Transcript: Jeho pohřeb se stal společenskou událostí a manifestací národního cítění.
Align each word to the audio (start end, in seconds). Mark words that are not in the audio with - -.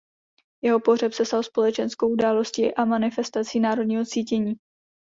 Jeho 0.63 0.79
pohřeb 0.79 1.13
se 1.13 1.25
stal 1.25 1.43
společenskou 1.43 2.09
událostí 2.13 2.73
a 2.75 2.85
manifestací 2.85 3.59
národního 3.59 4.05
cítění. 4.05 4.53